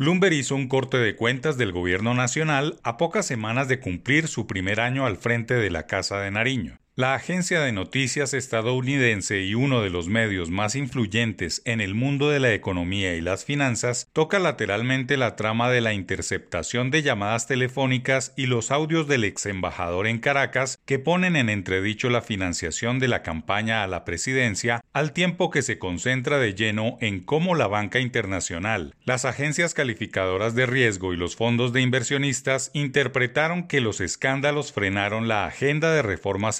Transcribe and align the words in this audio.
Bloomberg 0.00 0.32
hizo 0.32 0.54
un 0.54 0.66
corte 0.66 0.96
de 0.96 1.14
cuentas 1.14 1.58
del 1.58 1.72
gobierno 1.72 2.14
nacional 2.14 2.80
a 2.82 2.96
pocas 2.96 3.26
semanas 3.26 3.68
de 3.68 3.80
cumplir 3.80 4.28
su 4.28 4.46
primer 4.46 4.80
año 4.80 5.04
al 5.04 5.18
frente 5.18 5.52
de 5.52 5.68
la 5.68 5.86
Casa 5.86 6.18
de 6.20 6.30
Nariño. 6.30 6.79
La 6.96 7.14
agencia 7.14 7.60
de 7.60 7.70
noticias 7.70 8.34
estadounidense 8.34 9.42
y 9.42 9.54
uno 9.54 9.80
de 9.80 9.90
los 9.90 10.08
medios 10.08 10.50
más 10.50 10.74
influyentes 10.74 11.62
en 11.64 11.80
el 11.80 11.94
mundo 11.94 12.30
de 12.30 12.40
la 12.40 12.52
economía 12.52 13.14
y 13.14 13.20
las 13.20 13.44
finanzas 13.44 14.08
toca 14.12 14.40
lateralmente 14.40 15.16
la 15.16 15.36
trama 15.36 15.70
de 15.70 15.80
la 15.80 15.94
interceptación 15.94 16.90
de 16.90 17.02
llamadas 17.02 17.46
telefónicas 17.46 18.34
y 18.36 18.46
los 18.46 18.72
audios 18.72 19.06
del 19.06 19.22
ex 19.22 19.46
embajador 19.46 20.08
en 20.08 20.18
Caracas 20.18 20.80
que 20.84 20.98
ponen 20.98 21.36
en 21.36 21.48
entredicho 21.48 22.10
la 22.10 22.22
financiación 22.22 22.98
de 22.98 23.06
la 23.06 23.22
campaña 23.22 23.84
a 23.84 23.86
la 23.86 24.04
presidencia 24.04 24.82
al 24.92 25.12
tiempo 25.12 25.50
que 25.50 25.62
se 25.62 25.78
concentra 25.78 26.38
de 26.38 26.54
lleno 26.54 26.98
en 27.00 27.20
cómo 27.20 27.54
la 27.54 27.68
banca 27.68 28.00
internacional, 28.00 28.96
las 29.04 29.24
agencias 29.24 29.74
calificadoras 29.74 30.56
de 30.56 30.66
riesgo 30.66 31.14
y 31.14 31.16
los 31.16 31.36
fondos 31.36 31.72
de 31.72 31.82
inversionistas 31.82 32.72
interpretaron 32.74 33.68
que 33.68 33.80
los 33.80 34.00
escándalos 34.00 34.72
frenaron 34.72 35.28
la 35.28 35.46
agenda 35.46 35.92
de 35.92 36.02
reformas 36.02 36.58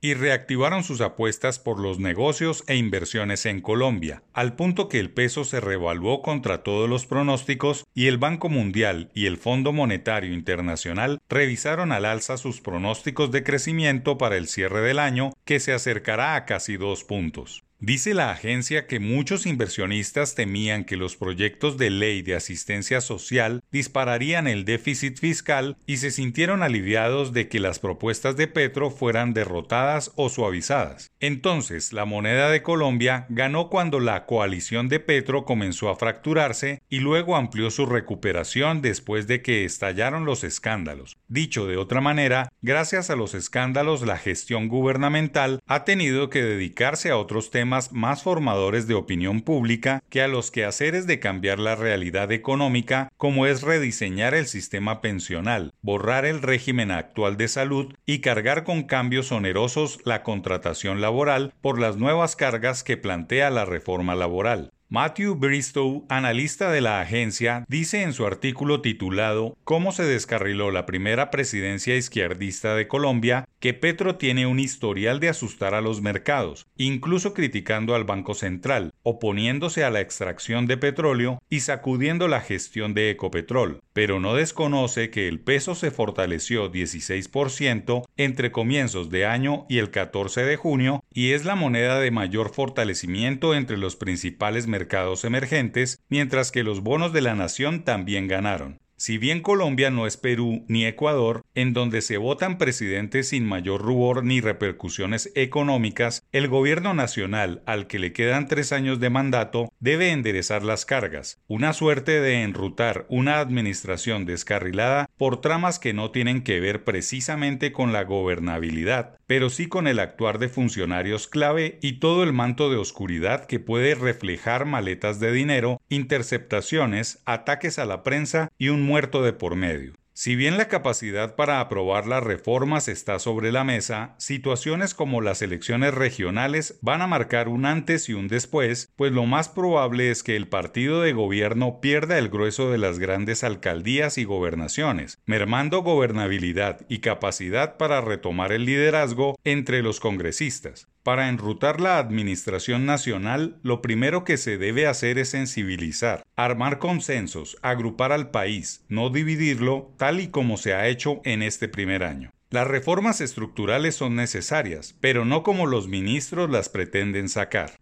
y 0.00 0.14
reactivaron 0.14 0.82
sus 0.82 1.00
apuestas 1.00 1.58
por 1.58 1.78
los 1.78 1.98
negocios 1.98 2.64
e 2.66 2.76
inversiones 2.76 3.46
en 3.46 3.60
Colombia, 3.60 4.22
al 4.32 4.56
punto 4.56 4.88
que 4.88 4.98
el 4.98 5.10
peso 5.10 5.44
se 5.44 5.60
revaluó 5.60 6.22
contra 6.22 6.62
todos 6.62 6.88
los 6.88 7.06
pronósticos 7.06 7.86
y 7.94 8.08
el 8.08 8.18
Banco 8.18 8.48
Mundial 8.48 9.10
y 9.14 9.26
el 9.26 9.36
Fondo 9.36 9.72
Monetario 9.72 10.34
Internacional 10.34 11.20
revisaron 11.28 11.92
al 11.92 12.04
alza 12.04 12.36
sus 12.36 12.60
pronósticos 12.60 13.30
de 13.30 13.44
crecimiento 13.44 14.18
para 14.18 14.36
el 14.36 14.48
cierre 14.48 14.80
del 14.80 14.98
año, 14.98 15.32
que 15.44 15.60
se 15.60 15.72
acercará 15.72 16.34
a 16.34 16.44
casi 16.44 16.76
dos 16.76 17.04
puntos. 17.04 17.62
Dice 17.84 18.14
la 18.14 18.30
agencia 18.30 18.86
que 18.86 19.00
muchos 19.00 19.44
inversionistas 19.44 20.36
temían 20.36 20.84
que 20.84 20.96
los 20.96 21.16
proyectos 21.16 21.78
de 21.78 21.90
ley 21.90 22.22
de 22.22 22.36
asistencia 22.36 23.00
social 23.00 23.64
dispararían 23.72 24.46
el 24.46 24.64
déficit 24.64 25.18
fiscal 25.18 25.76
y 25.84 25.96
se 25.96 26.12
sintieron 26.12 26.62
aliviados 26.62 27.32
de 27.32 27.48
que 27.48 27.58
las 27.58 27.80
propuestas 27.80 28.36
de 28.36 28.46
Petro 28.46 28.88
fueran 28.92 29.34
derrotadas 29.34 30.12
o 30.14 30.28
suavizadas. 30.28 31.10
Entonces, 31.18 31.92
la 31.92 32.04
moneda 32.04 32.50
de 32.50 32.62
Colombia 32.62 33.26
ganó 33.30 33.68
cuando 33.68 33.98
la 33.98 34.26
coalición 34.26 34.88
de 34.88 35.00
Petro 35.00 35.44
comenzó 35.44 35.88
a 35.88 35.96
fracturarse 35.96 36.82
y 36.88 37.00
luego 37.00 37.34
amplió 37.34 37.68
su 37.72 37.86
recuperación 37.86 38.80
después 38.80 39.26
de 39.26 39.42
que 39.42 39.64
estallaron 39.64 40.24
los 40.24 40.44
escándalos. 40.44 41.16
Dicho 41.32 41.66
de 41.66 41.78
otra 41.78 42.02
manera, 42.02 42.52
gracias 42.60 43.08
a 43.08 43.16
los 43.16 43.32
escándalos 43.32 44.02
la 44.02 44.18
gestión 44.18 44.68
gubernamental 44.68 45.60
ha 45.66 45.84
tenido 45.84 46.28
que 46.28 46.42
dedicarse 46.42 47.10
a 47.10 47.16
otros 47.16 47.50
temas 47.50 47.90
más 47.90 48.22
formadores 48.22 48.86
de 48.86 48.92
opinión 48.92 49.40
pública 49.40 50.02
que 50.10 50.20
a 50.20 50.28
los 50.28 50.50
quehaceres 50.50 51.06
de 51.06 51.20
cambiar 51.20 51.58
la 51.58 51.74
realidad 51.74 52.32
económica, 52.32 53.10
como 53.16 53.46
es 53.46 53.62
rediseñar 53.62 54.34
el 54.34 54.46
sistema 54.46 55.00
pensional, 55.00 55.72
borrar 55.80 56.26
el 56.26 56.42
régimen 56.42 56.90
actual 56.90 57.38
de 57.38 57.48
salud 57.48 57.94
y 58.04 58.18
cargar 58.18 58.62
con 58.62 58.82
cambios 58.82 59.32
onerosos 59.32 60.00
la 60.04 60.22
contratación 60.22 61.00
laboral 61.00 61.54
por 61.62 61.80
las 61.80 61.96
nuevas 61.96 62.36
cargas 62.36 62.84
que 62.84 62.98
plantea 62.98 63.48
la 63.48 63.64
reforma 63.64 64.14
laboral. 64.14 64.70
Matthew 64.92 65.36
Bristow, 65.36 66.04
analista 66.10 66.70
de 66.70 66.82
la 66.82 67.00
agencia, 67.00 67.64
dice 67.66 68.02
en 68.02 68.12
su 68.12 68.26
artículo 68.26 68.82
titulado 68.82 69.56
Cómo 69.64 69.90
se 69.90 70.02
descarriló 70.02 70.70
la 70.70 70.84
primera 70.84 71.30
presidencia 71.30 71.96
izquierdista 71.96 72.74
de 72.74 72.88
Colombia 72.88 73.48
que 73.62 73.74
Petro 73.74 74.16
tiene 74.16 74.44
un 74.44 74.58
historial 74.58 75.20
de 75.20 75.28
asustar 75.28 75.72
a 75.74 75.80
los 75.80 76.02
mercados, 76.02 76.66
incluso 76.76 77.32
criticando 77.32 77.94
al 77.94 78.02
Banco 78.02 78.34
Central, 78.34 78.92
oponiéndose 79.04 79.84
a 79.84 79.90
la 79.90 80.00
extracción 80.00 80.66
de 80.66 80.76
petróleo 80.76 81.40
y 81.48 81.60
sacudiendo 81.60 82.26
la 82.26 82.40
gestión 82.40 82.92
de 82.92 83.10
Ecopetrol, 83.10 83.80
pero 83.92 84.18
no 84.18 84.34
desconoce 84.34 85.10
que 85.10 85.28
el 85.28 85.38
peso 85.38 85.76
se 85.76 85.92
fortaleció 85.92 86.72
16% 86.72 88.02
entre 88.16 88.50
comienzos 88.50 89.10
de 89.10 89.26
año 89.26 89.64
y 89.68 89.78
el 89.78 89.92
14 89.92 90.42
de 90.44 90.56
junio 90.56 91.04
y 91.14 91.30
es 91.30 91.44
la 91.44 91.54
moneda 91.54 92.00
de 92.00 92.10
mayor 92.10 92.52
fortalecimiento 92.52 93.54
entre 93.54 93.76
los 93.76 93.94
principales 93.94 94.66
mercados 94.66 95.24
emergentes, 95.24 96.02
mientras 96.08 96.50
que 96.50 96.64
los 96.64 96.80
bonos 96.80 97.12
de 97.12 97.20
la 97.20 97.36
nación 97.36 97.84
también 97.84 98.26
ganaron. 98.26 98.82
Si 99.02 99.18
bien 99.18 99.40
Colombia 99.40 99.90
no 99.90 100.06
es 100.06 100.16
Perú 100.16 100.64
ni 100.68 100.86
Ecuador, 100.86 101.42
en 101.54 101.72
donde 101.72 102.02
se 102.02 102.16
votan 102.16 102.58
presidentes 102.58 103.28
sin 103.28 103.44
mayor 103.44 103.82
rubor 103.82 104.24
ni 104.24 104.40
repercusiones 104.40 105.30
económicas, 105.34 106.22
el 106.32 106.48
gobierno 106.48 106.94
nacional, 106.94 107.62
al 107.66 107.86
que 107.86 107.98
le 107.98 108.12
quedan 108.12 108.48
tres 108.48 108.72
años 108.72 109.00
de 109.00 109.10
mandato, 109.10 109.72
debe 109.80 110.10
enderezar 110.10 110.62
las 110.62 110.84
cargas, 110.84 111.40
una 111.48 111.72
suerte 111.72 112.20
de 112.20 112.42
enrutar 112.42 113.06
una 113.08 113.38
administración 113.40 114.24
descarrilada 114.24 115.08
por 115.16 115.40
tramas 115.40 115.78
que 115.78 115.92
no 115.92 116.10
tienen 116.10 116.42
que 116.42 116.60
ver 116.60 116.84
precisamente 116.84 117.72
con 117.72 117.92
la 117.92 118.04
gobernabilidad, 118.04 119.18
pero 119.26 119.50
sí 119.50 119.66
con 119.66 119.86
el 119.86 119.98
actuar 119.98 120.38
de 120.38 120.48
funcionarios 120.48 121.28
clave 121.28 121.78
y 121.82 121.94
todo 121.94 122.22
el 122.22 122.32
manto 122.32 122.70
de 122.70 122.76
oscuridad 122.76 123.46
que 123.46 123.60
puede 123.60 123.94
reflejar 123.94 124.64
maletas 124.64 125.20
de 125.20 125.32
dinero, 125.32 125.80
interceptaciones, 125.88 127.22
ataques 127.24 127.78
a 127.78 127.84
la 127.84 128.02
prensa 128.02 128.50
y 128.58 128.68
un 128.68 128.82
muerto 128.82 129.22
de 129.22 129.32
por 129.32 129.56
medio. 129.56 129.94
Si 130.14 130.36
bien 130.36 130.58
la 130.58 130.68
capacidad 130.68 131.36
para 131.36 131.58
aprobar 131.58 132.06
las 132.06 132.22
reformas 132.22 132.86
está 132.86 133.18
sobre 133.18 133.50
la 133.50 133.64
mesa, 133.64 134.14
situaciones 134.18 134.94
como 134.94 135.22
las 135.22 135.40
elecciones 135.40 135.94
regionales 135.94 136.78
van 136.82 137.00
a 137.00 137.06
marcar 137.06 137.48
un 137.48 137.64
antes 137.64 138.10
y 138.10 138.12
un 138.12 138.28
después, 138.28 138.92
pues 138.96 139.10
lo 139.10 139.24
más 139.24 139.48
probable 139.48 140.10
es 140.10 140.22
que 140.22 140.36
el 140.36 140.48
partido 140.48 141.00
de 141.00 141.14
gobierno 141.14 141.80
pierda 141.80 142.18
el 142.18 142.28
grueso 142.28 142.70
de 142.70 142.76
las 142.76 142.98
grandes 142.98 143.42
alcaldías 143.42 144.18
y 144.18 144.24
gobernaciones, 144.24 145.18
mermando 145.24 145.82
gobernabilidad 145.82 146.84
y 146.90 146.98
capacidad 146.98 147.78
para 147.78 148.02
retomar 148.02 148.52
el 148.52 148.66
liderazgo 148.66 149.38
entre 149.44 149.82
los 149.82 149.98
congresistas. 149.98 150.91
Para 151.02 151.28
enrutar 151.28 151.80
la 151.80 151.98
Administración 151.98 152.86
Nacional, 152.86 153.58
lo 153.64 153.82
primero 153.82 154.22
que 154.22 154.36
se 154.36 154.56
debe 154.56 154.86
hacer 154.86 155.18
es 155.18 155.30
sensibilizar, 155.30 156.22
armar 156.36 156.78
consensos, 156.78 157.56
agrupar 157.60 158.12
al 158.12 158.30
país, 158.30 158.84
no 158.88 159.10
dividirlo 159.10 159.92
tal 159.98 160.20
y 160.20 160.28
como 160.28 160.56
se 160.56 160.74
ha 160.74 160.86
hecho 160.86 161.20
en 161.24 161.42
este 161.42 161.66
primer 161.66 162.04
año. 162.04 162.30
Las 162.50 162.68
reformas 162.68 163.20
estructurales 163.20 163.96
son 163.96 164.14
necesarias, 164.14 164.94
pero 165.00 165.24
no 165.24 165.42
como 165.42 165.66
los 165.66 165.88
ministros 165.88 166.50
las 166.50 166.68
pretenden 166.68 167.28
sacar. 167.28 167.81